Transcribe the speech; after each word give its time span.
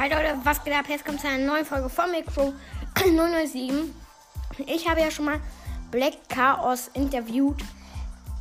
Hi 0.00 0.08
Leute, 0.08 0.34
was 0.44 0.64
geht 0.64 0.72
ab? 0.72 0.86
Jetzt 0.88 1.04
kommt 1.04 1.20
zu 1.20 1.28
einer 1.28 1.44
neuen 1.44 1.66
Folge 1.66 1.90
von 1.90 2.10
Micro 2.10 2.54
007. 2.96 3.94
Ich 4.66 4.88
habe 4.88 5.00
ja 5.00 5.10
schon 5.10 5.26
mal 5.26 5.40
Black 5.90 6.14
Chaos 6.30 6.88
interviewt. 6.94 7.60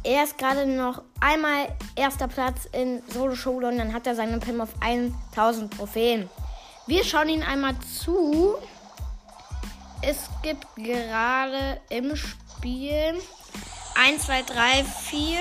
Er 0.06 0.24
ist 0.24 0.38
gerade 0.38 0.66
noch 0.66 1.02
einmal 1.20 1.68
erster 1.98 2.30
Platz 2.30 2.70
in 2.72 3.04
Solo 3.10 3.36
Showdown, 3.36 3.78
dann 3.78 3.94
hat 3.94 4.08
er 4.08 4.16
seine 4.16 4.40
Pim 4.40 4.62
auf 4.62 4.70
1000 4.80 5.74
Trophäen. 5.74 6.30
Wir 6.88 7.04
schauen 7.04 7.28
ihn 7.28 7.44
einmal 7.44 7.76
zu. 7.80 8.56
Es 10.02 10.30
gibt 10.42 10.66
gerade 10.78 11.82
im 11.90 12.16
Spiel 12.16 13.22
1, 13.96 14.26
2, 14.26 14.44
3, 14.44 14.84
4 14.86 15.40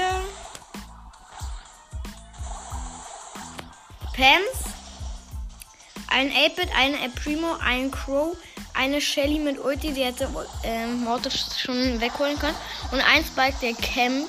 Pams, 4.16 4.67
ein 6.18 6.32
8-Bit, 6.32 6.70
eine 6.76 7.00
El 7.00 7.10
Primo, 7.10 7.54
ein 7.64 7.92
Crow, 7.92 8.36
eine 8.74 9.00
Shelly 9.00 9.38
mit 9.38 9.56
Ulti, 9.64 9.92
die 9.92 10.02
hätte 10.02 10.28
äh, 10.64 10.86
Mortis 10.86 11.60
schon 11.60 12.00
wegholen 12.00 12.36
können. 12.40 12.56
Und 12.90 13.00
ein 13.00 13.24
Spike, 13.24 13.56
der 13.62 13.74
campt. 13.74 14.28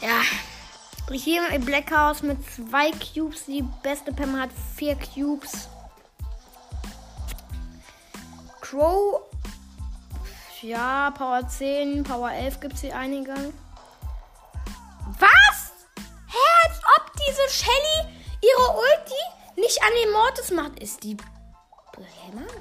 Ja. 0.00 0.20
Hier 1.12 1.48
im 1.50 1.64
Black 1.64 1.92
House 1.92 2.22
mit 2.22 2.38
zwei 2.50 2.90
Cubes. 2.90 3.46
Die 3.46 3.64
beste 3.82 4.12
Pam 4.12 4.38
hat 4.38 4.50
vier 4.76 4.96
Cubes. 4.96 5.68
Crow. 8.60 9.22
Ja, 10.62 11.10
Power 11.12 11.46
10, 11.46 12.02
Power 12.02 12.32
11 12.32 12.60
gibt 12.60 12.74
es 12.74 12.80
hier 12.80 12.96
einige. 12.96 13.32
Was? 15.18 15.72
Hä, 16.26 16.68
als 16.68 16.78
ob 16.96 17.12
diese 17.14 17.48
Shelly 17.48 18.08
ihre 18.40 18.76
Ulti 18.76 19.39
nicht 19.60 19.82
an 19.82 19.90
den 20.02 20.12
Mortis 20.12 20.50
macht. 20.50 20.78
Ist 20.80 21.02
die 21.02 21.16
behämmert? 21.92 22.60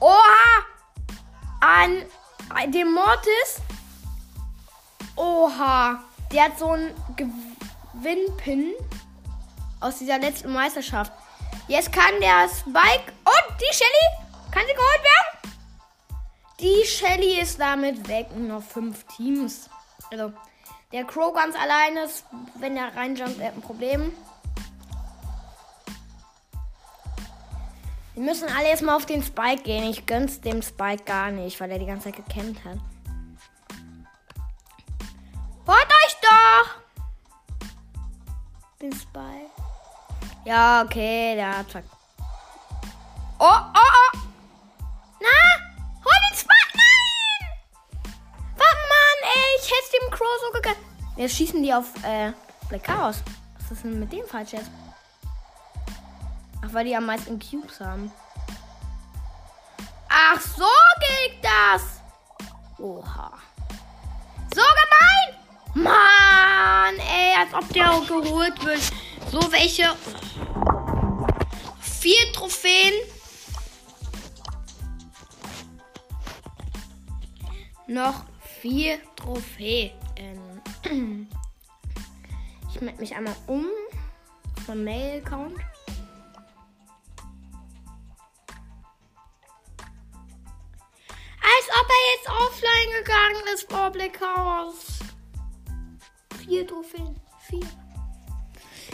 Oha! 0.00 0.64
An, 1.60 2.04
an 2.50 2.72
dem 2.72 2.92
Mortis. 2.92 3.60
Oha. 5.16 6.02
Der 6.32 6.44
hat 6.44 6.58
so 6.58 6.70
einen 6.70 6.94
Gewinnpin 7.16 8.74
aus 9.80 9.98
dieser 9.98 10.18
letzten 10.18 10.52
Meisterschaft. 10.52 11.12
Jetzt 11.68 11.92
kann 11.92 12.20
der 12.20 12.48
Spike 12.48 13.12
und 13.24 13.60
die 13.60 13.74
Shelly. 13.74 14.28
Kann 14.50 14.62
sie 14.66 14.74
geholt 14.74 15.02
werden? 15.02 15.28
Die 16.60 16.86
Shelly 16.86 17.40
ist 17.40 17.60
damit 17.60 18.08
weg. 18.08 18.34
Noch 18.36 18.62
fünf 18.62 19.04
Teams. 19.04 19.68
Also, 20.10 20.32
der 20.92 21.04
Crow 21.04 21.34
ganz 21.34 21.54
alleine 21.56 22.04
ist, 22.04 22.24
wenn 22.58 22.76
er 22.76 22.96
reinjumpt, 22.96 23.38
er 23.40 23.48
hat 23.48 23.54
ein 23.54 23.62
Problem. 23.62 24.12
Wir 28.14 28.24
müssen 28.24 28.48
alle 28.48 28.68
erstmal 28.68 28.96
auf 28.96 29.06
den 29.06 29.22
Spike 29.22 29.62
gehen. 29.62 29.84
Ich 29.84 30.04
gönn's 30.04 30.40
dem 30.40 30.60
Spike 30.60 31.04
gar 31.04 31.30
nicht, 31.30 31.60
weil 31.60 31.70
er 31.70 31.78
die 31.78 31.86
ganze 31.86 32.10
Zeit 32.10 32.16
gekämpft 32.16 32.64
hat. 32.64 32.78
Holt 35.68 35.86
euch 35.86 36.16
doch! 36.20 36.80
Den 38.82 38.92
Spike. 38.92 39.50
Ja, 40.44 40.82
okay, 40.82 41.36
der 41.36 41.58
hat 41.58 41.70
zack. 41.70 41.84
Oh, 43.38 43.44
oh, 43.44 43.76
oh! 43.76 44.18
Na! 45.20 45.38
Hol 46.04 46.18
den 46.28 46.36
Spike! 46.36 46.72
Nein! 46.74 47.48
Was, 48.56 48.74
Mann, 48.88 49.30
ey, 49.32 49.60
ich 49.60 49.70
hätte 49.70 50.00
dem 50.00 50.10
Crow 50.10 50.40
so 50.40 50.52
gegönnt. 50.54 50.77
Jetzt 51.18 51.34
schießen 51.34 51.60
die 51.64 51.74
auf 51.74 51.86
äh, 52.04 52.32
Black 52.68 52.84
Chaos. 52.84 53.24
Was 53.58 53.72
ist 53.72 53.82
denn 53.82 53.98
mit 53.98 54.12
dem 54.12 54.24
falsch 54.24 54.52
jetzt? 54.52 54.70
Ach, 56.64 56.72
weil 56.72 56.84
die 56.84 56.94
am 56.94 57.06
meisten 57.06 57.40
Cubes 57.40 57.80
haben. 57.80 58.12
Ach, 60.08 60.40
so 60.40 60.64
geht 61.00 61.42
das. 61.42 62.00
Oha. 62.78 63.32
So 64.54 64.62
gemein. 64.62 65.84
Mann, 65.84 66.94
ey, 66.98 67.34
als 67.36 67.52
ob 67.52 67.68
der 67.72 67.92
auch 67.92 68.06
geholt 68.06 68.64
wird. 68.64 68.80
So 69.32 69.40
welche. 69.50 69.92
Vier 71.80 72.32
Trophäen. 72.32 72.94
Noch 77.88 78.22
vier 78.60 79.00
Trophäen. 79.16 79.90
Ich 82.70 82.80
melde 82.80 83.00
mich 83.00 83.14
einmal 83.14 83.36
um. 83.46 83.66
Mein 84.66 84.84
Mail-Account. 84.84 85.56
Als 91.40 91.68
ob 91.70 91.86
er 91.88 92.02
jetzt 92.14 92.28
offline 92.28 92.90
gegangen 93.02 93.44
ist, 93.54 93.68
Black 93.92 94.20
House. 94.20 94.98
Vier 96.38 96.66
Trophäen. 96.66 97.18
Vier. 97.48 97.66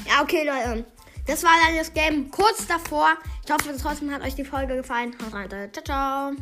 Ja, 0.07 0.23
okay, 0.23 0.47
Leute. 0.47 0.87
Das 1.27 1.43
war 1.43 1.53
dann 1.65 1.77
das 1.77 1.93
Game 1.93 2.31
kurz 2.31 2.67
davor. 2.67 3.17
Ich 3.45 3.51
hoffe, 3.51 3.75
trotzdem 3.81 4.13
hat 4.13 4.23
euch 4.23 4.35
die 4.35 4.45
Folge 4.45 4.77
gefallen. 4.77 5.17
Haut 5.25 5.33
rein. 5.33 5.49
Ciao, 5.73 5.85
ciao. 5.85 6.33